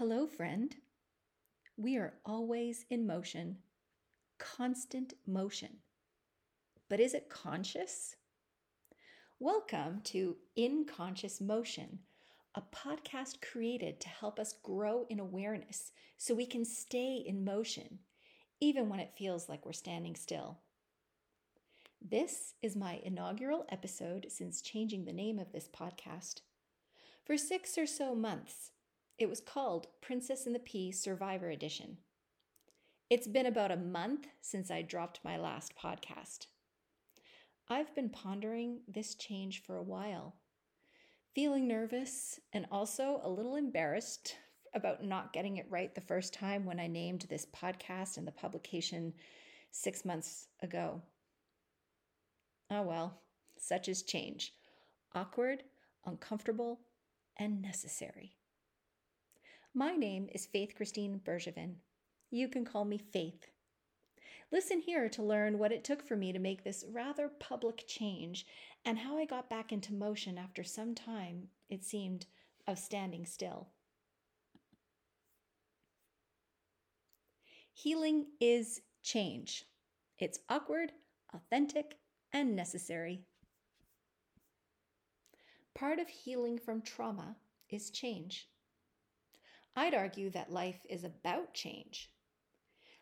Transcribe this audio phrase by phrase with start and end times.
[0.00, 0.76] Hello, friend.
[1.76, 3.58] We are always in motion,
[4.38, 5.80] constant motion.
[6.88, 8.16] But is it conscious?
[9.38, 11.98] Welcome to In Conscious Motion,
[12.54, 17.98] a podcast created to help us grow in awareness so we can stay in motion,
[18.58, 20.60] even when it feels like we're standing still.
[22.00, 26.40] This is my inaugural episode since changing the name of this podcast.
[27.22, 28.70] For six or so months,
[29.20, 31.98] it was called Princess and the Pea Survivor Edition.
[33.10, 36.46] It's been about a month since I dropped my last podcast.
[37.68, 40.36] I've been pondering this change for a while,
[41.34, 44.36] feeling nervous and also a little embarrassed
[44.72, 48.32] about not getting it right the first time when I named this podcast and the
[48.32, 49.12] publication
[49.70, 51.02] six months ago.
[52.70, 53.20] Oh well,
[53.58, 54.54] such is change
[55.14, 55.64] awkward,
[56.06, 56.80] uncomfortable,
[57.36, 58.39] and necessary.
[59.74, 61.74] My name is Faith Christine Bergevin.
[62.28, 63.46] You can call me Faith.
[64.50, 68.46] Listen here to learn what it took for me to make this rather public change
[68.84, 72.26] and how I got back into motion after some time, it seemed,
[72.66, 73.68] of standing still.
[77.72, 79.66] Healing is change.
[80.18, 80.90] It's awkward,
[81.32, 81.96] authentic,
[82.32, 83.22] and necessary.
[85.76, 87.36] Part of healing from trauma
[87.68, 88.48] is change.
[89.76, 92.10] I'd argue that life is about change.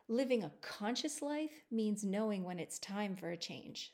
[0.08, 3.92] Living a conscious life means knowing when it's time for a change.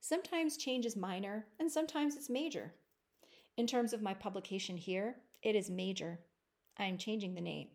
[0.00, 2.74] Sometimes change is minor and sometimes it's major.
[3.56, 6.20] In terms of my publication here, it is major.
[6.78, 7.68] I am changing the name.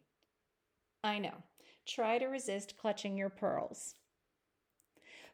[1.04, 1.44] I know.
[1.86, 3.96] Try to resist clutching your pearls.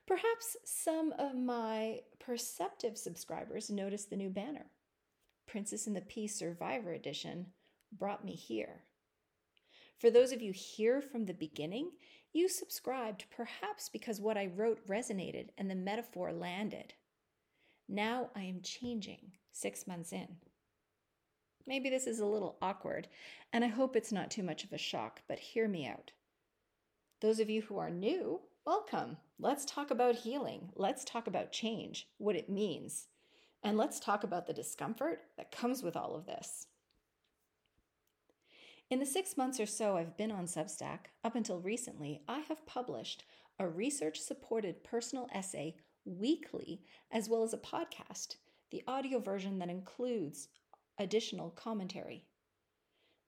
[0.08, 4.66] Perhaps some of my perceptive subscribers noticed the new banner
[5.46, 7.48] Princess in the Pea Survivor Edition
[7.92, 8.84] brought me here.
[9.98, 11.92] For those of you here from the beginning,
[12.32, 16.94] you subscribed perhaps because what I wrote resonated and the metaphor landed.
[17.88, 20.38] Now I am changing six months in.
[21.68, 23.08] Maybe this is a little awkward,
[23.52, 26.12] and I hope it's not too much of a shock, but hear me out.
[27.22, 29.18] Those of you who are new, welcome.
[29.38, 30.70] Let's talk about healing.
[30.76, 33.08] Let's talk about change, what it means.
[33.62, 36.68] And let's talk about the discomfort that comes with all of this.
[38.90, 42.66] In the six months or so I've been on Substack, up until recently, I have
[42.66, 43.24] published
[43.60, 48.38] a research supported personal essay weekly, as well as a podcast,
[48.72, 50.48] the audio version that includes
[50.98, 52.26] additional commentary.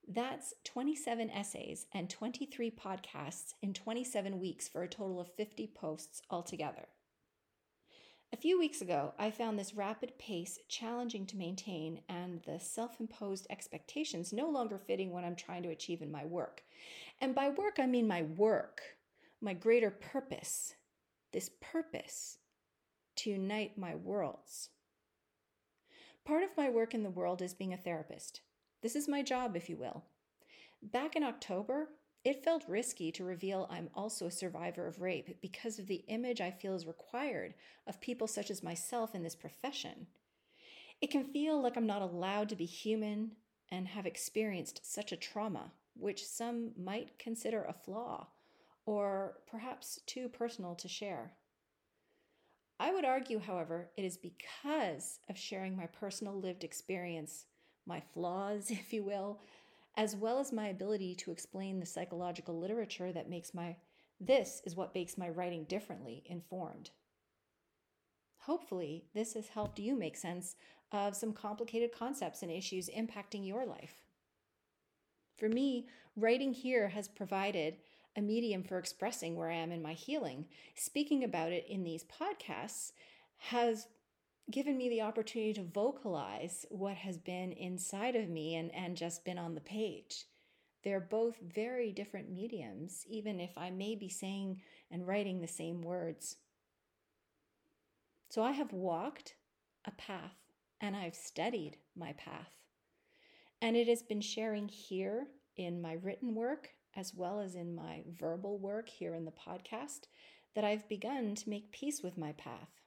[0.07, 6.23] That's 27 essays and 23 podcasts in 27 weeks for a total of 50 posts
[6.31, 6.87] altogether.
[8.33, 12.97] A few weeks ago, I found this rapid pace challenging to maintain and the self
[13.01, 16.63] imposed expectations no longer fitting what I'm trying to achieve in my work.
[17.19, 18.81] And by work, I mean my work,
[19.41, 20.75] my greater purpose,
[21.33, 22.37] this purpose
[23.17, 24.69] to unite my worlds.
[26.23, 28.39] Part of my work in the world is being a therapist.
[28.81, 30.05] This is my job, if you will.
[30.81, 31.89] Back in October,
[32.23, 36.39] it felt risky to reveal I'm also a survivor of rape because of the image
[36.39, 37.55] I feel is required
[37.87, 40.07] of people such as myself in this profession.
[41.01, 43.31] It can feel like I'm not allowed to be human
[43.71, 48.27] and have experienced such a trauma, which some might consider a flaw
[48.85, 51.33] or perhaps too personal to share.
[52.79, 57.45] I would argue, however, it is because of sharing my personal lived experience,
[57.85, 59.39] my flaws, if you will,
[59.97, 63.75] as well as my ability to explain the psychological literature that makes my
[64.19, 66.91] this is what makes my writing differently informed.
[68.41, 70.55] Hopefully, this has helped you make sense
[70.91, 74.03] of some complicated concepts and issues impacting your life.
[75.37, 77.77] For me, writing here has provided
[78.15, 80.45] a medium for expressing where I am in my healing.
[80.75, 82.91] Speaking about it in these podcasts
[83.37, 83.87] has
[84.49, 89.23] given me the opportunity to vocalize what has been inside of me and, and just
[89.23, 90.25] been on the page.
[90.83, 95.81] They're both very different mediums, even if I may be saying and writing the same
[95.81, 96.37] words.
[98.29, 99.35] So I have walked
[99.85, 100.37] a path
[100.79, 102.55] and I've studied my path.
[103.61, 108.03] And it has been sharing here in my written work as well as in my
[108.17, 110.07] verbal work here in the podcast
[110.55, 112.80] that I've begun to make peace with my path.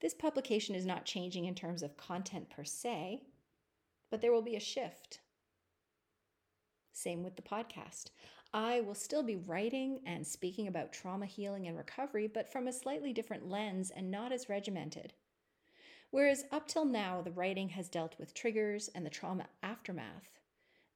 [0.00, 3.22] This publication is not changing in terms of content per se,
[4.10, 5.20] but there will be a shift.
[6.92, 8.10] Same with the podcast.
[8.52, 12.72] I will still be writing and speaking about trauma healing and recovery, but from a
[12.72, 15.12] slightly different lens and not as regimented.
[16.10, 20.40] Whereas up till now, the writing has dealt with triggers and the trauma aftermath,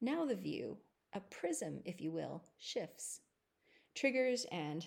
[0.01, 0.79] now the view,
[1.13, 3.21] a prism, if you will, shifts.
[3.95, 4.87] Triggers and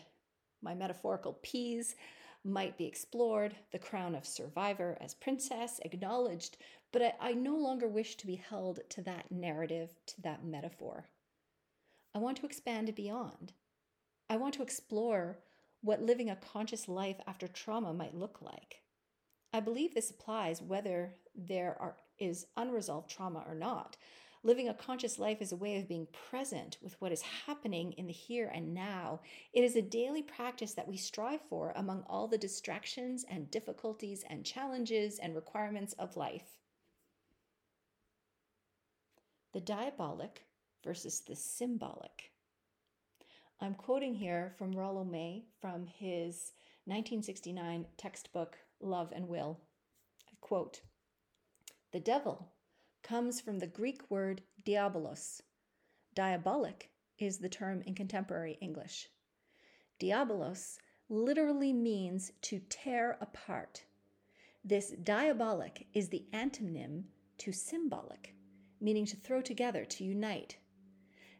[0.62, 1.96] my metaphorical peas
[2.44, 6.58] might be explored, the crown of survivor as princess acknowledged,
[6.92, 11.06] but I, I, no longer wish to be held to that narrative, to that metaphor.
[12.14, 13.54] I want to expand beyond.
[14.30, 15.40] I want to explore
[15.82, 18.82] what living a conscious life after trauma might look like.
[19.54, 23.98] I believe this applies whether there are, is unresolved trauma or not.
[24.46, 28.08] Living a conscious life is a way of being present with what is happening in
[28.08, 29.22] the here and now.
[29.54, 34.26] It is a daily practice that we strive for among all the distractions and difficulties
[34.30, 36.60] and challenges and requirements of life.
[39.54, 40.44] The diabolic
[40.84, 42.32] versus the symbolic.
[43.62, 46.52] I'm quoting here from Rollo May from his
[46.84, 49.62] 1969 textbook, Love and Will.
[50.28, 50.82] I quote
[51.94, 52.50] The devil
[53.04, 55.42] comes from the Greek word diabolos.
[56.16, 56.90] Diabolic
[57.20, 59.10] is the term in contemporary English.
[60.00, 60.80] Diabolos
[61.10, 63.84] literally means to tear apart.
[64.64, 67.04] This diabolic is the antonym
[67.40, 68.34] to symbolic,
[68.80, 70.58] meaning to throw together, to unite.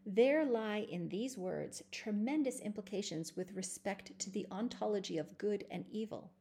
[0.06, 5.86] There lie in these words tremendous implications with respect to the ontology of good and
[5.90, 6.34] evil.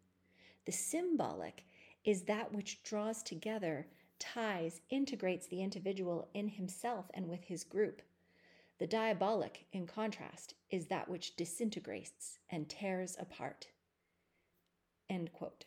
[0.65, 1.65] The symbolic
[2.05, 3.87] is that which draws together
[4.23, 8.01] ties, integrates the individual in himself and with his group.
[8.79, 13.67] The diabolic, in contrast, is that which disintegrates and tears apart.
[15.11, 15.65] End quote.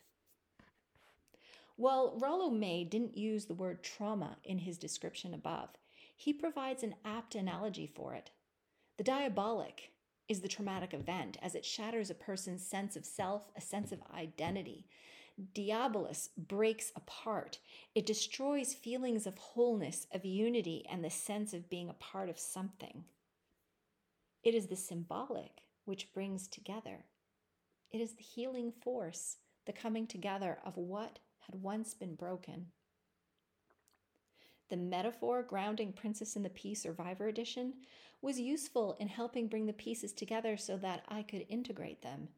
[1.76, 5.70] While Rollo May didn't use the word trauma in his description above,
[6.16, 8.32] he provides an apt analogy for it.
[8.98, 9.92] The diabolic
[10.30, 14.00] is the traumatic event as it shatters a person's sense of self, a sense of
[14.16, 14.88] identity,
[15.54, 17.60] Diabolus breaks apart.
[17.94, 22.40] It destroys feelings of wholeness, of unity, and the sense of being a part of
[22.40, 23.04] something.
[24.44, 27.06] It is the symbolic which brings together.
[27.92, 32.68] It is the healing force, the coming together of what had once been broken.
[34.70, 37.74] The metaphor grounding Princess and the Pea Survivor Edition
[38.22, 42.30] was useful in helping bring the pieces together so that I could integrate them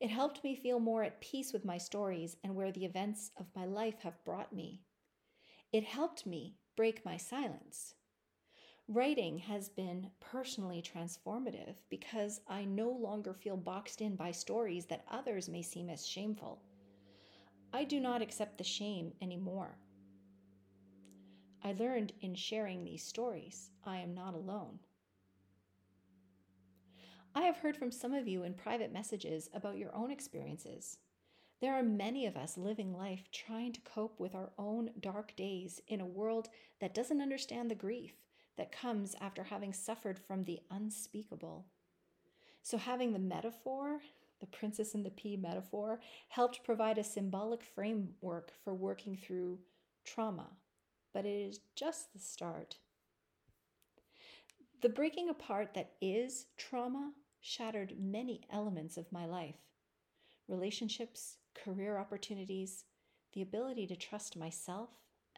[0.00, 3.54] it helped me feel more at peace with my stories and where the events of
[3.54, 4.80] my life have brought me.
[5.72, 7.94] It helped me break my silence.
[8.88, 15.04] Writing has been personally transformative because I no longer feel boxed in by stories that
[15.10, 16.62] others may seem as shameful.
[17.72, 19.76] I do not accept the shame anymore.
[21.62, 24.80] I learned in sharing these stories I am not alone.
[27.32, 30.98] I have heard from some of you in private messages about your own experiences.
[31.60, 35.80] There are many of us living life trying to cope with our own dark days
[35.86, 36.48] in a world
[36.80, 38.14] that doesn't understand the grief
[38.56, 41.66] that comes after having suffered from the unspeakable.
[42.62, 44.00] So, having the metaphor,
[44.40, 49.60] the princess and the pea metaphor, helped provide a symbolic framework for working through
[50.04, 50.48] trauma.
[51.14, 52.78] But it is just the start.
[54.82, 59.56] The breaking apart that is trauma shattered many elements of my life
[60.48, 62.84] relationships, career opportunities,
[63.34, 64.90] the ability to trust myself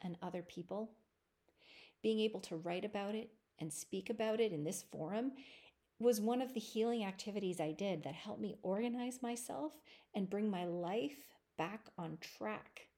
[0.02, 0.90] and other people.
[2.02, 5.32] Being able to write about it and speak about it in this forum
[5.98, 9.72] was one of the healing activities I did that helped me organize myself
[10.14, 12.88] and bring my life back on track.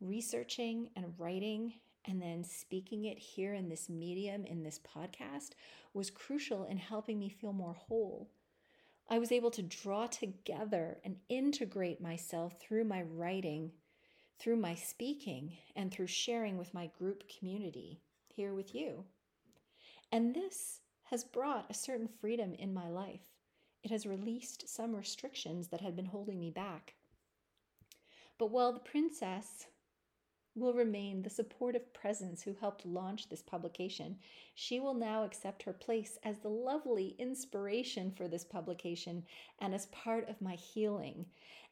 [0.00, 1.74] Researching and writing
[2.06, 5.50] and then speaking it here in this medium, in this podcast,
[5.94, 8.30] was crucial in helping me feel more whole.
[9.08, 13.72] I was able to draw together and integrate myself through my writing,
[14.38, 19.04] through my speaking, and through sharing with my group community here with you.
[20.10, 23.20] And this has brought a certain freedom in my life.
[23.82, 26.94] It has released some restrictions that had been holding me back.
[28.38, 29.66] But while the princess
[30.54, 34.18] will remain the supportive presence who helped launch this publication.
[34.54, 39.24] She will now accept her place as the lovely inspiration for this publication
[39.60, 41.26] and as part of my healing.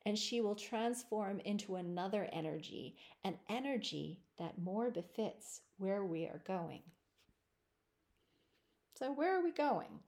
[0.06, 6.42] And she will transform into another energy, an energy that more befits where we are
[6.46, 6.80] going.
[8.98, 10.00] So, where are we going?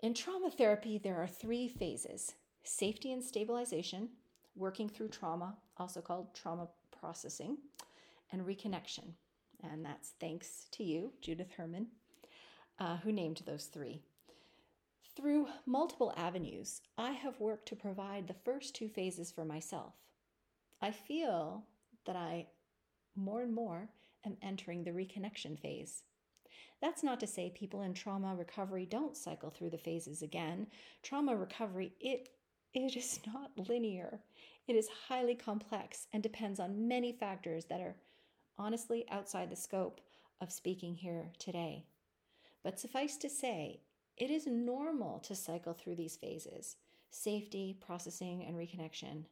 [0.00, 4.10] In trauma therapy, there are three phases safety and stabilization,
[4.54, 7.58] working through trauma, also called trauma processing,
[8.32, 9.12] and reconnection.
[9.62, 11.88] And that's thanks to you, Judith Herman,
[12.78, 14.02] uh, who named those three.
[15.16, 19.94] Through multiple avenues, I have worked to provide the first two phases for myself.
[20.80, 21.64] I feel
[22.06, 22.46] that I
[23.16, 23.88] more and more
[24.24, 26.04] am entering the reconnection phase.
[26.80, 30.68] That's not to say people in trauma recovery don't cycle through the phases again.
[31.02, 32.28] Trauma recovery, it
[32.72, 34.20] it is not linear.
[34.68, 37.96] It is highly complex and depends on many factors that are
[38.58, 40.02] honestly outside the scope
[40.42, 41.86] of speaking here today.
[42.62, 43.80] But suffice to say,
[44.18, 46.76] it is normal to cycle through these phases
[47.10, 49.24] safety, processing, and reconnection.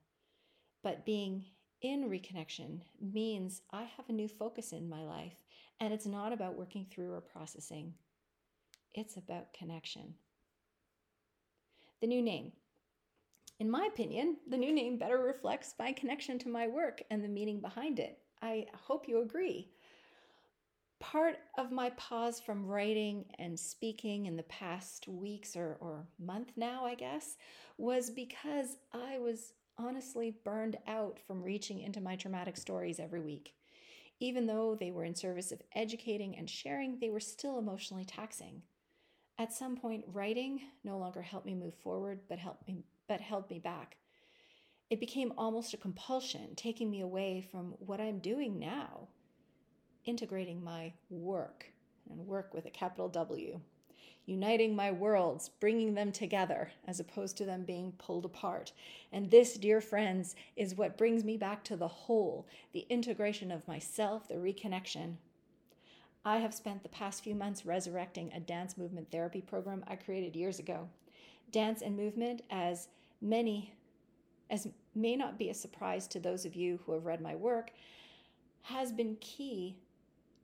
[0.82, 1.44] But being
[1.82, 5.44] in reconnection means I have a new focus in my life,
[5.78, 7.92] and it's not about working through or processing,
[8.94, 10.14] it's about connection.
[12.00, 12.52] The new name.
[13.58, 17.28] In my opinion, the new name better reflects my connection to my work and the
[17.28, 18.18] meaning behind it.
[18.42, 19.70] I hope you agree.
[21.00, 26.52] Part of my pause from writing and speaking in the past weeks or, or month
[26.56, 27.36] now, I guess,
[27.78, 33.54] was because I was honestly burned out from reaching into my traumatic stories every week.
[34.20, 38.62] Even though they were in service of educating and sharing, they were still emotionally taxing.
[39.38, 43.48] At some point, writing no longer helped me move forward, but helped me but held
[43.50, 43.96] me back.
[44.88, 49.08] It became almost a compulsion, taking me away from what I'm doing now,
[50.04, 51.66] integrating my work,
[52.08, 53.60] and work with a capital W,
[54.26, 58.72] uniting my worlds, bringing them together as opposed to them being pulled apart.
[59.12, 63.66] And this, dear friends, is what brings me back to the whole, the integration of
[63.66, 65.16] myself, the reconnection.
[66.24, 70.34] I have spent the past few months resurrecting a dance movement therapy program I created
[70.34, 70.88] years ago.
[71.50, 72.88] Dance and movement, as
[73.20, 73.72] many
[74.48, 77.72] as may not be a surprise to those of you who have read my work,
[78.62, 79.76] has been key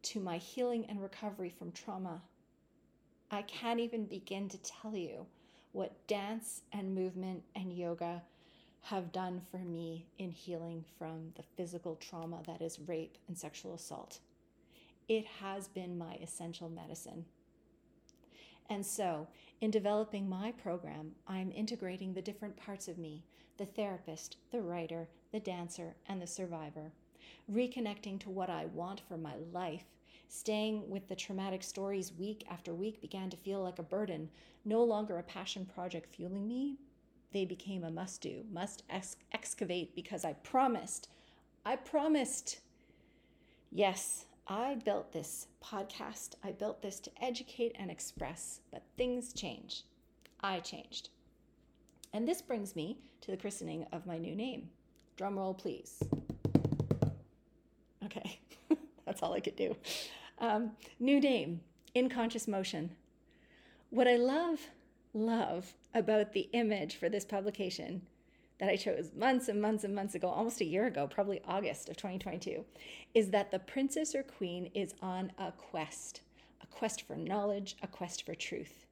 [0.03, 2.21] to my healing and recovery from trauma
[3.33, 5.25] I can't even begin to tell you
[5.73, 8.23] what dance and movement and yoga
[8.83, 13.73] have done for me in healing from the physical trauma that is rape and sexual
[13.73, 14.19] assault.
[15.09, 17.25] It has been my essential medicine.
[18.69, 19.29] And so,
[19.61, 23.23] in developing my program, I'm integrating the different parts of me
[23.59, 26.91] the therapist, the writer, the dancer, and the survivor,
[27.53, 29.85] reconnecting to what I want for my life
[30.35, 34.31] Staying with the traumatic stories week after week began to feel like a burden,
[34.65, 36.79] no longer a passion project fueling me.
[37.33, 41.11] They became a must do, must ex- excavate because I promised.
[41.67, 42.61] I promised.
[43.71, 46.35] Yes, I built this podcast.
[46.43, 49.85] I built this to educate and express, but things change.
[50.41, 51.11] I changed.
[52.13, 54.69] And this brings me to the christening of my new name.
[55.17, 56.03] Drum roll, please.
[58.05, 58.41] Okay,
[59.07, 59.77] that's all I could do.
[60.39, 61.61] Um, new name,
[61.95, 62.91] In Conscious Motion.
[63.91, 64.59] What I love,
[65.15, 68.03] love about the image for this publication
[68.63, 71.89] that I chose months and months and months ago, almost a year ago, probably August
[71.89, 72.65] of 2022,
[73.13, 76.21] is that the princess or queen is on a quest,
[76.63, 78.87] a quest for knowledge, a quest for truth.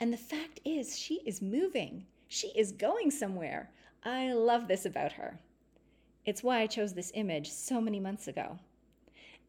[0.00, 3.70] And the fact is, she is moving, she is going somewhere.
[4.02, 5.38] I love this about her.
[6.26, 8.58] It's why I chose this image so many months ago.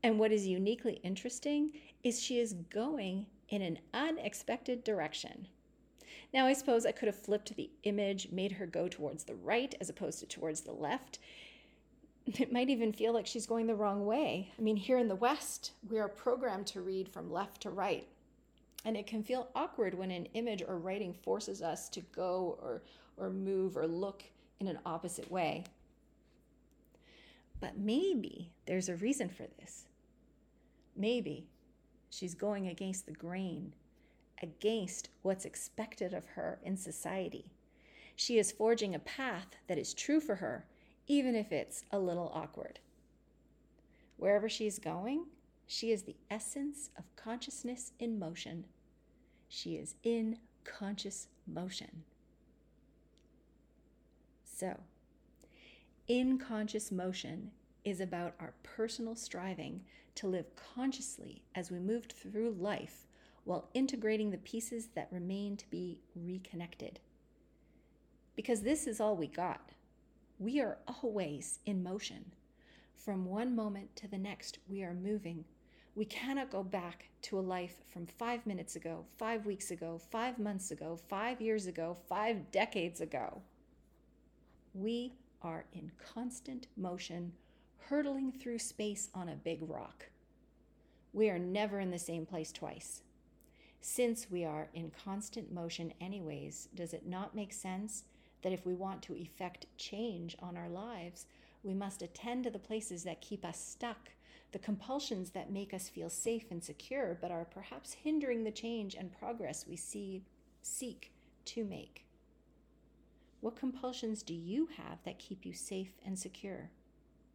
[0.03, 1.71] And what is uniquely interesting
[2.03, 5.47] is she is going in an unexpected direction.
[6.33, 9.73] Now, I suppose I could have flipped the image, made her go towards the right
[9.79, 11.19] as opposed to towards the left.
[12.25, 14.51] It might even feel like she's going the wrong way.
[14.57, 18.07] I mean, here in the West, we are programmed to read from left to right.
[18.85, 22.83] And it can feel awkward when an image or writing forces us to go or,
[23.17, 24.23] or move or look
[24.59, 25.65] in an opposite way.
[27.59, 29.85] But maybe there's a reason for this.
[30.95, 31.47] Maybe
[32.09, 33.73] she's going against the grain,
[34.41, 37.45] against what's expected of her in society.
[38.15, 40.65] She is forging a path that is true for her,
[41.07, 42.79] even if it's a little awkward.
[44.17, 45.25] Wherever she is going,
[45.65, 48.65] she is the essence of consciousness in motion.
[49.47, 52.03] She is in conscious motion.
[54.43, 54.81] So,
[56.07, 57.51] in conscious motion
[57.85, 59.81] is about our personal striving
[60.15, 63.07] to live consciously as we moved through life
[63.49, 66.99] while integrating the pieces that remain to be reconnected.
[68.35, 69.71] Because this is all we got.
[70.37, 72.33] We are always in motion.
[72.93, 75.45] From one moment to the next, we are moving.
[75.95, 80.37] We cannot go back to a life from five minutes ago, five weeks ago, five
[80.37, 83.41] months ago, five years ago, five decades ago.
[84.75, 87.31] We are in constant motion
[87.79, 90.05] hurtling through space on a big rock.
[91.13, 93.01] We are never in the same place twice.
[93.81, 98.03] Since we are in constant motion, anyways, does it not make sense
[98.41, 101.25] that if we want to effect change on our lives,
[101.63, 104.09] We must attend to the places that keep us stuck,
[104.51, 108.95] the compulsions that make us feel safe and secure, but are perhaps hindering the change
[108.95, 110.23] and progress we see,
[110.61, 111.11] seek
[111.45, 112.05] to make.
[113.41, 116.71] What compulsions do you have that keep you safe and secure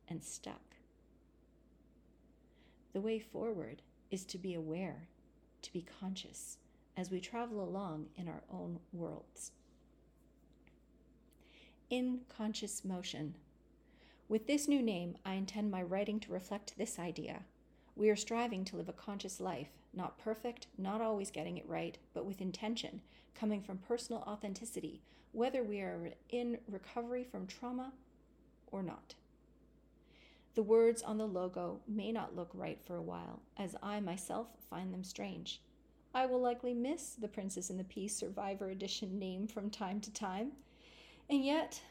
[0.09, 0.77] and stuck?
[2.93, 5.09] The way forward is to be aware,
[5.65, 6.59] to be conscious
[6.97, 9.51] as we travel along in our own worlds.
[11.91, 13.35] In conscious motion.
[14.29, 17.43] With this new name, I intend my writing to reflect this idea.
[17.97, 21.99] We are striving to live a conscious life, not perfect, not always getting it right,
[22.15, 23.03] but with intention,
[23.35, 25.03] coming from personal authenticity,
[25.33, 27.93] whether we are in recovery from trauma
[28.69, 29.15] or not.
[30.55, 34.47] The words on the logo may not look right for a while, as I myself
[34.71, 35.61] find them strange.
[36.15, 40.13] I will likely miss the Princess and the Pea Survivor Edition name from time to
[40.13, 40.53] time,
[41.29, 41.83] and yet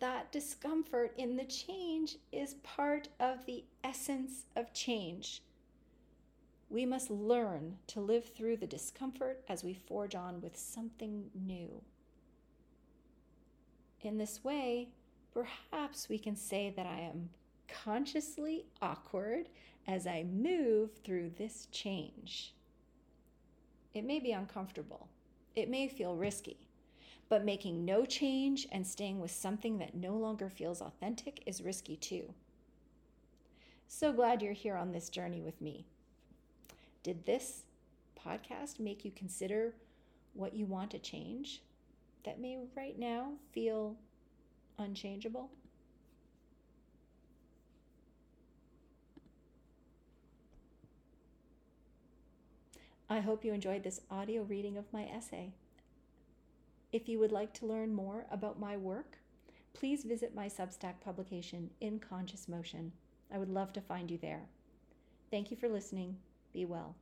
[0.00, 5.42] that discomfort in the change is part of the essence of change.
[6.68, 11.80] We must learn to live through the discomfort as we forge on with something new.
[14.02, 14.88] In this way,
[15.32, 17.30] perhaps we can say that I am
[17.68, 19.48] consciously awkward
[19.86, 22.54] as I move through this change.
[23.92, 25.08] It may be uncomfortable,
[25.54, 26.68] it may feel risky,
[27.28, 31.96] but making no change and staying with something that no longer feels authentic is risky
[31.96, 32.32] too.
[33.86, 35.86] So glad you're here on this journey with me.
[37.02, 37.64] Did this
[38.18, 39.74] podcast make you consider
[40.32, 41.62] what you want to change
[42.24, 43.96] that may right now feel
[44.78, 45.50] unchangeable?
[53.14, 55.52] I hope you enjoyed this audio reading of my essay.
[56.90, 59.18] If you would like to learn more about my work,
[59.72, 62.90] please visit my Substack publication, In Conscious Motion.
[63.32, 64.48] I would love to find you there.
[65.30, 66.16] Thank you for listening.
[66.52, 66.96] Be well.